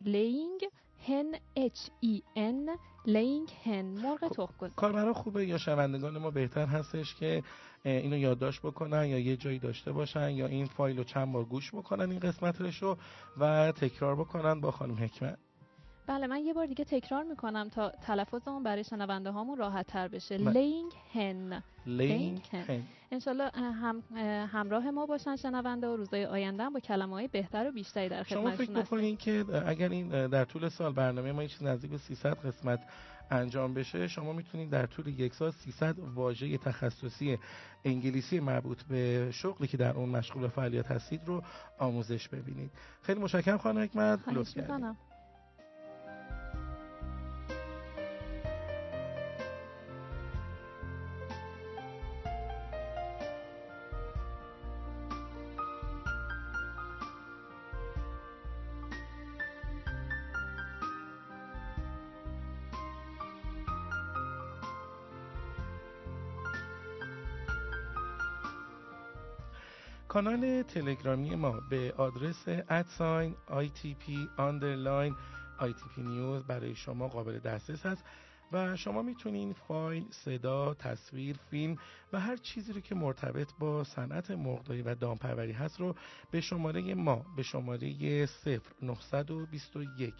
laying 0.00 0.60
hen 1.08 1.34
H 1.58 1.90
E 2.04 2.22
N 2.36 2.78
laying 3.06 3.48
hen 3.64 3.84
مرغ 3.84 4.28
خب، 4.28 4.28
تخم 4.28 4.54
گذار 4.58 4.72
کاربرا 4.76 5.12
خوبه 5.12 5.46
یا 5.46 5.58
شنوندگان 5.58 6.18
ما 6.18 6.30
بهتر 6.30 6.66
هستش 6.66 7.14
که 7.14 7.42
اینو 7.84 8.16
یادداشت 8.16 8.62
بکنن 8.62 9.06
یا 9.06 9.18
یه 9.18 9.36
جایی 9.36 9.58
داشته 9.58 9.92
باشن 9.92 10.30
یا 10.30 10.46
این 10.46 10.66
فایل 10.66 10.98
رو 10.98 11.04
چند 11.04 11.32
بار 11.32 11.44
گوش 11.44 11.74
بکنن 11.74 12.10
این 12.10 12.20
قسمتش 12.20 12.82
رو 12.82 12.96
و 13.40 13.72
تکرار 13.72 14.16
بکنن 14.16 14.60
با 14.60 14.70
خانم 14.70 14.94
حکمت. 14.94 15.38
بله 16.06 16.26
من 16.26 16.40
یه 16.44 16.52
بار 16.52 16.66
دیگه 16.66 16.84
تکرار 16.84 17.22
می‌کنم 17.22 17.68
تا 17.68 17.90
تلفظمون 17.90 18.62
برای 18.62 18.84
شنونده 18.84 19.30
هامون 19.30 19.58
راحت 19.58 19.86
تر 19.86 20.08
بشه 20.08 20.36
laying 20.36 20.92
hen 21.12 21.62
laying 21.86 22.40
hen. 22.52 22.82
انشالله 23.12 23.50
هم 23.54 24.02
همراه 24.52 24.90
ما 24.90 25.06
باشن 25.06 25.36
شنونده 25.36 25.86
و 25.88 25.96
روزای 25.96 26.26
آینده 26.26 26.70
با 26.70 26.80
کلمه 26.80 27.14
های 27.14 27.28
بهتر 27.28 27.68
و 27.68 27.72
بیشتری 27.72 28.08
در 28.08 28.22
خدمتشون 28.22 28.56
شما 28.56 28.56
فکر 28.56 28.72
بکنین 28.72 29.16
که 29.16 29.44
اگر 29.66 29.88
این 29.88 30.26
در 30.26 30.44
طول 30.44 30.68
سال 30.68 30.92
برنامه 30.92 31.32
ما 31.32 31.46
چیز 31.46 31.62
نزدیک 31.62 31.90
به 31.90 31.98
300 31.98 32.46
قسمت 32.46 32.80
انجام 33.30 33.74
بشه 33.74 34.08
شما 34.08 34.32
می‌تونید 34.32 34.70
در 34.70 34.86
طول 34.86 35.06
یک 35.06 35.34
سال 35.34 35.50
300 35.50 35.98
واژه 35.98 36.58
تخصصی 36.58 37.38
انگلیسی 37.84 38.40
مربوط 38.40 38.82
به 38.82 39.30
شغلی 39.32 39.66
که 39.66 39.76
در 39.76 39.96
اون 39.96 40.08
مشغول 40.08 40.48
فعالیت 40.48 40.86
هستید 40.86 41.20
رو 41.26 41.42
آموزش 41.78 42.28
ببینید. 42.28 42.70
خیلی 43.02 43.20
متشکرم 43.20 43.58
خانم 43.58 43.82
حکمت. 43.82 44.28
لطف 44.28 44.58
کانال 70.24 70.62
تلگرامی 70.62 71.34
ما 71.34 71.60
به 71.70 71.94
آدرس 71.96 72.44
ادساین 72.48 73.34
ITP 73.48 74.10
underline 74.38 75.14
ITP 75.60 75.98
نیوز 75.98 76.44
برای 76.44 76.74
شما 76.74 77.08
قابل 77.08 77.38
دسترس 77.38 77.86
هست 77.86 78.04
و 78.52 78.76
شما 78.76 79.02
می‌تونین 79.02 79.52
فایل، 79.52 80.04
صدا، 80.10 80.74
تصویر، 80.74 81.36
فیلم 81.50 81.76
و 82.12 82.20
هر 82.20 82.36
چیزی 82.36 82.72
رو 82.72 82.80
که 82.80 82.94
مرتبط 82.94 83.48
با 83.58 83.84
صنعت 83.84 84.30
مرغداری 84.30 84.82
و 84.82 84.94
دامپروری 84.94 85.52
هست 85.52 85.80
رو 85.80 85.94
به 86.30 86.40
شماره 86.40 86.94
ما 86.94 87.24
به 87.36 87.42
شماره 87.42 88.26
0921 88.82 90.14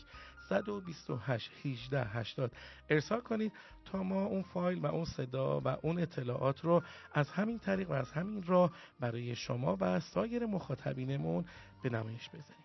128 0.50 1.50
18 1.64 2.04
80 2.04 2.52
ارسال 2.88 3.20
کنید 3.20 3.52
تا 3.84 4.02
ما 4.02 4.24
اون 4.24 4.42
فایل 4.42 4.78
و 4.78 4.86
اون 4.86 5.04
صدا 5.04 5.60
و 5.60 5.68
اون 5.68 5.98
اطلاعات 5.98 6.60
رو 6.64 6.82
از 7.12 7.30
همین 7.30 7.58
طریق 7.58 7.90
و 7.90 7.92
از 7.92 8.12
همین 8.12 8.42
راه 8.42 8.70
برای 9.00 9.36
شما 9.36 9.76
و 9.80 10.00
سایر 10.00 10.46
مخاطبینمون 10.46 11.44
به 11.82 11.90
نمایش 11.90 12.28
بذاریم 12.28 12.64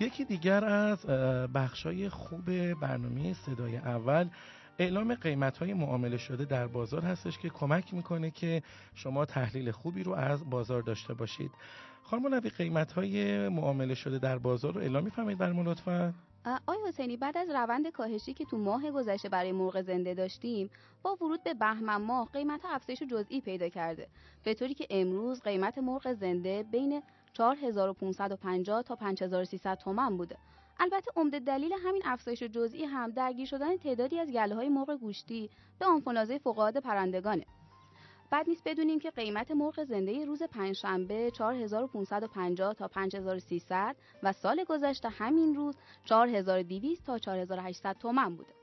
یکی 0.00 0.24
دیگر 0.24 0.64
از 0.64 1.06
بخشای 1.54 2.08
خوب 2.08 2.72
برنامه 2.72 3.32
صدای 3.32 3.76
اول 3.76 4.28
اعلام 4.78 5.14
قیمت 5.14 5.58
های 5.58 5.74
معامله 5.74 6.16
شده 6.16 6.44
در 6.44 6.66
بازار 6.66 7.02
هستش 7.02 7.38
که 7.38 7.48
کمک 7.48 7.94
می‌کنه 7.94 8.30
که 8.30 8.62
شما 8.94 9.24
تحلیل 9.24 9.70
خوبی 9.70 10.02
رو 10.02 10.12
از 10.12 10.50
بازار 10.50 10.82
داشته 10.82 11.14
باشید. 11.14 11.50
خانم 12.02 12.34
نبی 12.34 12.48
قیمت 12.48 12.92
های 12.92 13.48
معامله 13.48 13.94
شده 13.94 14.18
در 14.18 14.38
بازار 14.38 14.74
رو 14.74 14.80
اعلام 14.80 15.04
می‌فهمید 15.04 15.38
برمون 15.38 15.68
لطفا. 15.68 16.14
آی 16.44 16.78
حسینی 16.86 17.16
بعد 17.16 17.36
از 17.36 17.48
روند 17.50 17.88
کاهشی 17.88 18.34
که 18.34 18.44
تو 18.44 18.58
ماه 18.58 18.90
گذشته 18.90 19.28
برای 19.28 19.52
مرغ 19.52 19.82
زنده 19.82 20.14
داشتیم 20.14 20.70
با 21.02 21.14
ورود 21.14 21.42
به 21.42 21.54
بهمن 21.54 21.96
ماه 21.96 22.28
قیمت 22.32 22.60
افزایش 22.64 23.02
جزئی 23.02 23.40
پیدا 23.40 23.68
کرده. 23.68 24.08
به 24.44 24.54
طوری 24.54 24.74
که 24.74 24.86
امروز 24.90 25.42
قیمت 25.42 25.78
مرغ 25.78 26.12
زنده 26.12 26.62
بین 26.62 27.02
4550 27.32 28.82
تا 28.82 28.96
5300 28.96 29.78
تومن 29.78 30.16
بوده. 30.16 30.36
البته 30.80 31.10
عمده 31.16 31.38
دلیل 31.38 31.72
همین 31.84 32.02
افزایش 32.04 32.42
جزئی 32.42 32.84
هم 32.84 33.10
درگیر 33.10 33.46
شدن 33.46 33.76
تعدادی 33.76 34.18
از 34.18 34.30
گله 34.30 34.54
های 34.54 34.68
مرغ 34.68 34.90
گوشتی 34.90 35.50
به 35.78 35.86
آنفولانزای 35.86 36.38
فوقالعاده 36.38 36.80
پرندگانه. 36.80 37.44
بعد 38.30 38.48
نیست 38.48 38.62
بدونیم 38.64 38.98
که 38.98 39.10
قیمت 39.10 39.50
مرغ 39.50 39.84
زنده 39.84 40.24
روز 40.24 40.42
پنجشنبه 40.42 41.30
4550 41.30 42.74
تا 42.74 42.88
5300 42.88 43.96
و 44.22 44.32
سال 44.32 44.64
گذشته 44.64 45.08
همین 45.08 45.54
روز 45.54 45.76
4200 46.04 47.06
تا 47.06 47.18
4800 47.18 47.96
تومن 47.98 48.36
بوده. 48.36 48.59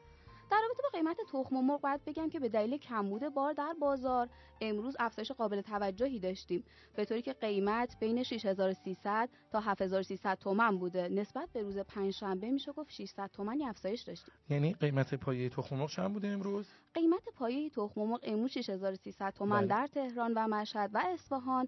در 0.51 0.57
رابطه 0.61 0.83
با 0.83 0.89
قیمت 0.93 1.17
تخم 1.31 1.57
و 1.57 1.61
مرغ 1.61 1.81
باید 1.81 2.05
بگم 2.05 2.29
که 2.29 2.39
به 2.39 2.49
دلیل 2.49 2.77
کمبود 2.77 3.29
بار 3.29 3.53
در 3.53 3.75
بازار 3.81 4.29
امروز 4.61 4.95
افزایش 4.99 5.31
قابل 5.31 5.61
توجهی 5.61 6.19
داشتیم. 6.19 6.63
به 6.95 7.05
طوری 7.05 7.21
که 7.21 7.33
قیمت 7.33 7.97
بین 7.99 8.23
6300 8.23 9.29
تا 9.51 9.59
7300 9.59 10.37
تومن 10.37 10.77
بوده. 10.77 11.09
نسبت 11.09 11.49
به 11.53 11.61
روز 11.61 11.77
پنجشنبه 11.77 12.51
میشه 12.51 12.71
گفت 12.71 12.91
600 12.91 13.29
تومنی 13.33 13.65
افزایش 13.65 14.01
داشتیم. 14.01 14.33
یعنی 14.49 14.73
قیمت 14.73 15.15
پایه 15.15 15.49
تخم 15.49 15.75
مرغ 15.75 15.89
چند 15.89 16.13
بوده 16.13 16.27
امروز؟ 16.27 16.67
قیمت 16.93 17.29
پایه 17.35 17.69
تخم 17.69 18.01
مرغ 18.01 18.19
امروز 18.23 18.51
6300 18.51 19.33
تومن 19.33 19.59
بله. 19.59 19.67
در 19.67 19.87
تهران 19.87 20.33
و 20.33 20.47
مشهد 20.47 20.91
و 20.93 21.03
اصفهان 21.13 21.67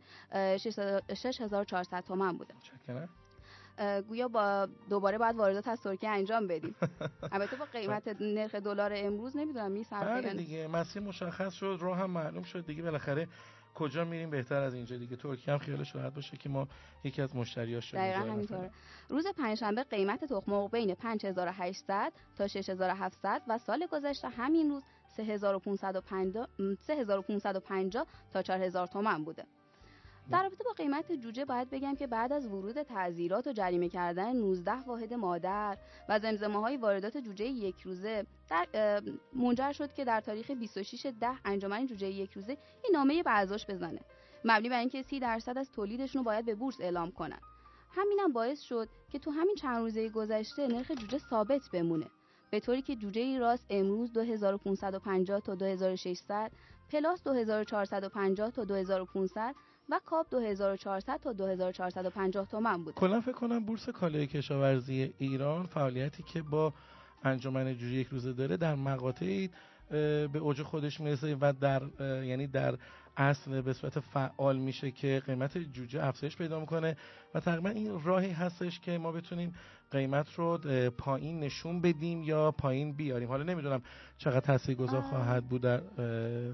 6400 1.16 2.04
تومن 2.04 2.38
بوده. 2.38 2.54
متشکرم. 2.56 3.10
گویا 4.08 4.28
با 4.28 4.68
دوباره 4.90 5.18
باید 5.18 5.36
واردات 5.36 5.68
از 5.68 5.82
ترکیه 5.82 6.10
انجام 6.10 6.48
بدیم. 6.48 6.76
البته 7.32 7.56
با 7.56 7.66
قیمت 7.66 8.22
نرخ 8.22 8.56
دلار 8.56 8.92
امروز 8.96 9.38
نمی‌دونم 9.38 9.72
میصرفه 9.72 10.22
بله 10.22 10.34
دیگه 10.34 10.68
مسیر 10.68 11.02
مشخص 11.02 11.54
شد 11.54 11.78
راه 11.82 11.98
هم 11.98 12.12
معلوم 12.12 12.44
شد 12.44 12.66
دیگه 12.66 12.84
بالاخره 12.84 13.28
کجا 13.76 14.06
میریم 14.06 14.30
بهتر 14.30 14.62
از 14.62 14.74
اینجا 14.74 14.98
دیگه. 14.98 15.16
ترکیه 15.16 15.54
هم 15.54 15.60
خیالش 15.60 15.96
راحت 15.96 16.14
باشه 16.14 16.38
که 16.38 16.50
ما 16.50 16.68
یکی 17.04 17.22
از 17.22 17.36
مشتریاش 17.36 17.86
شدیم 17.86 18.02
دقیقاً 18.02 18.32
همینطوره. 18.32 18.72
روز 19.10 19.28
پنجشنبه 19.28 19.84
قیمت 19.84 20.26
تخم 20.26 20.52
مرغ 20.52 20.72
بین 20.72 20.94
5800 20.94 22.14
تا 22.38 22.48
6700 22.48 23.42
و 23.48 23.58
سال 23.58 23.88
گذشته 23.92 24.30
همین 24.30 24.70
روز 24.70 24.84
3550 25.08 26.48
3550 26.80 28.08
تا 28.34 28.42
4000 28.42 28.88
تومان 28.88 29.24
بوده. 29.24 29.46
در 30.32 30.44
رابطه 30.44 30.64
با 30.64 30.72
قیمت 30.72 31.12
جوجه 31.12 31.46
باید 31.46 31.70
بگم 31.70 31.96
که 31.96 32.08
بعد 32.08 32.34
از 32.34 32.46
ورود 32.46 32.82
تعذیرات 32.82 33.48
و 33.48 33.52
جریمه 33.52 33.90
کردن 33.90 34.36
19 34.36 34.72
واحد 34.72 35.14
مادر 35.14 35.78
و 36.10 36.20
زمزمه 36.20 36.60
های 36.60 36.78
واردات 36.78 37.18
جوجه 37.18 37.46
یک 37.46 37.82
روزه 37.82 38.26
در 38.50 38.68
منجر 39.34 39.72
شد 39.72 39.94
که 39.94 40.06
در 40.06 40.22
تاریخ 40.22 40.52
26 40.52 41.06
ده 41.20 41.36
انجمن 41.46 41.88
جوجه 41.88 42.08
یک 42.08 42.32
روزه 42.32 42.58
این 42.84 42.94
نامه 42.94 43.24
بعضاش 43.24 43.66
بزنه. 43.66 44.00
مبنی 44.46 44.70
بر 44.70 44.80
اینکه 44.80 45.02
30 45.02 45.20
درصد 45.20 45.58
از 45.58 45.72
تولیدشون 45.72 46.20
رو 46.20 46.26
باید 46.26 46.46
به 46.46 46.56
بورس 46.56 46.82
اعلام 46.82 47.12
کنن. 47.12 47.40
همینم 47.92 48.34
باعث 48.34 48.62
شد 48.62 48.90
که 49.12 49.20
تو 49.20 49.32
همین 49.32 49.56
چند 49.56 49.78
روزه 49.78 50.10
گذشته 50.10 50.68
نرخ 50.68 50.92
جوجه 50.92 51.18
ثابت 51.18 51.70
بمونه. 51.74 52.08
به 52.52 52.60
طوری 52.60 52.82
که 52.82 52.96
جوجه 52.96 53.40
راست 53.40 53.66
امروز 53.70 54.14
2550 54.14 55.40
تا 55.40 55.56
2600 55.56 56.52
پلاس 56.92 57.24
2450 57.24 58.52
تا 58.52 58.64
2500 58.64 59.56
و 59.90 60.00
کاپ 60.06 60.30
2400 60.30 61.20
تا 61.20 61.34
2450 61.34 62.48
تومن 62.48 62.84
بود. 62.84 62.96
کلا 62.96 63.22
فکر 63.22 63.32
کنم 63.32 63.66
بورس 63.66 63.90
کالای 63.90 64.28
کشاورزی 64.28 65.14
ایران 65.18 65.66
فعالیتی 65.66 66.24
که 66.24 66.42
با 66.42 66.74
انجمن 67.24 67.74
جوجه 67.74 67.94
یک 67.94 68.08
روزه 68.08 68.34
داره 68.34 68.58
در 68.58 68.76
مقاطعی 68.76 69.50
به 69.90 70.40
اوج 70.40 70.62
خودش 70.62 71.00
می‌رسه 71.00 71.38
و 71.42 71.54
در 71.62 71.82
یعنی 72.24 72.48
در 72.48 72.78
اصل 73.18 73.62
به 73.62 73.74
صورت 73.74 74.00
فعال 74.00 74.58
میشه 74.58 74.92
که 74.92 75.22
قیمت 75.26 75.58
جوجه 75.58 76.06
افزایش 76.06 76.38
پیدا 76.38 76.60
می‌کنه 76.60 76.98
و 77.34 77.40
تقریبا 77.40 77.70
این 77.70 78.04
راهی 78.04 78.32
هستش 78.32 78.80
که 78.80 78.98
ما 78.98 79.12
بتونیم 79.12 79.56
قیمت 79.92 80.34
رو 80.34 80.58
پایین 80.98 81.40
نشون 81.40 81.82
بدیم 81.82 82.24
یا 82.24 82.52
پایین 82.52 82.94
بیاریم. 82.94 83.30
حالا 83.30 83.44
نمی‌دونم 83.44 83.82
چقدر 84.18 84.40
تاثیرگذار 84.40 85.02
خواهد 85.02 85.46
بود 85.46 85.62
در 85.62 85.82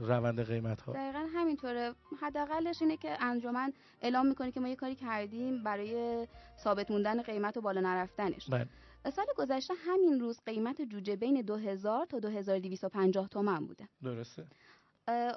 روند 0.02 0.44
قیمت 0.44 0.82
ها 0.82 0.94
دقیقا 0.94 1.28
همینطوره. 1.34 1.94
حداقلش 2.22 2.82
اینه 2.82 2.98
که 2.98 3.24
انجمن 3.24 3.74
اعلام 4.02 4.28
می‌کنه 4.28 4.52
که 4.52 4.60
ما 4.60 4.68
یه 4.68 4.76
کاری 4.76 4.96
کردیم 4.96 5.64
برای 5.64 6.28
ثابت 6.64 6.92
موندن 6.92 7.22
قیمت 7.22 7.58
و 7.58 7.62
بالا 7.62 7.82
نرفتنش. 7.82 8.50
بله. 8.50 8.68
سال 9.12 9.26
گذشته 9.38 9.74
همین 9.88 10.20
روز 10.20 10.42
قیمت 10.46 10.82
جوجه 10.82 11.16
بین 11.16 11.42
2000 11.42 12.06
تا 12.06 12.20
2250 12.20 13.28
تومن 13.28 13.68
بوده. 13.68 13.88
درسته. 14.04 14.46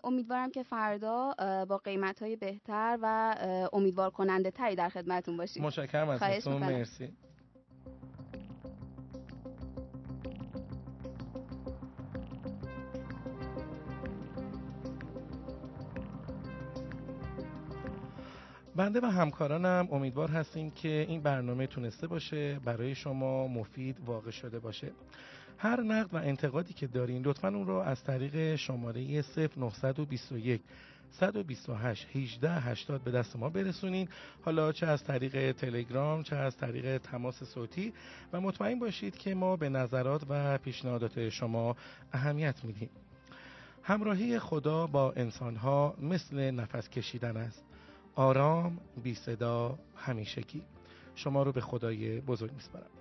امیدوارم 0.05 0.51
که 0.51 0.63
فردا 0.63 1.35
با 1.69 1.79
قیمت 1.79 2.23
های 2.23 2.37
بهتر 2.37 2.99
و 3.03 3.37
امیدوار 3.73 4.11
کننده 4.11 4.51
تری 4.51 4.77
در 4.77 4.89
خدمتون 4.89 5.37
باشیم. 5.37 5.65
متشکرم 5.65 6.09
از 6.09 6.49
مرسی. 6.49 7.13
بنده 18.79 19.01
و 19.01 19.07
همکارانم 19.07 19.89
امیدوار 19.91 20.31
هستیم 20.31 20.71
که 20.71 21.07
این 21.09 21.21
برنامه 21.21 21.67
تونسته 21.67 22.07
باشه 22.07 22.61
برای 22.65 22.95
شما 22.95 23.49
مفید 23.49 23.97
واقع 24.07 24.31
شده 24.31 24.59
باشه. 24.59 24.91
هر 25.59 25.83
نقد 25.83 26.15
و 26.15 26.17
انتقادی 26.17 26.75
که 26.75 26.87
دارین 26.87 27.23
لطفا 27.23 27.49
اون 27.49 27.67
رو 27.67 27.75
از 27.75 28.05
طریق 28.05 28.57
شماره 28.57 29.23
0921 29.57 30.61
128 31.11 32.07
18 32.17 32.53
80 32.53 33.05
به 33.05 33.11
دست 33.11 33.37
ما 33.37 33.49
برسونین. 33.49 34.09
حالا 34.45 34.73
چه 34.73 34.87
از 34.87 35.05
طریق 35.05 35.53
تلگرام 35.53 36.23
چه 36.23 36.37
از 36.37 36.57
طریق 36.57 36.99
تماس 36.99 37.43
صوتی. 37.45 37.93
و 38.33 38.41
مطمئن 38.41 38.79
باشید 38.79 39.17
که 39.17 39.35
ما 39.35 39.57
به 39.57 39.69
نظرات 39.69 40.23
و 40.29 40.59
پیشنهادات 40.59 41.29
شما 41.29 41.77
اهمیت 42.13 42.65
میدیم. 42.65 42.91
همراهی 43.83 44.39
خدا 44.39 44.87
با 44.87 45.13
انسانها 45.13 45.95
مثل 46.01 46.51
نفس 46.51 46.89
کشیدن 46.89 47.37
است. 47.37 47.65
آرام 48.15 48.79
بی 49.03 49.15
صدا 49.15 49.79
همیشگی. 49.97 50.63
شما 51.15 51.43
رو 51.43 51.53
به 51.53 51.61
خدای 51.61 52.21
بزرگ 52.21 52.53
میسپارم. 52.53 52.98